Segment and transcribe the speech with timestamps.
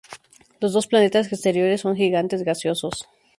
[0.59, 3.07] Los dos planetas exteriores son gigantes gaseosos.